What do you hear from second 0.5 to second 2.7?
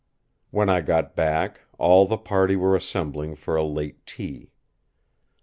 I got back, all the party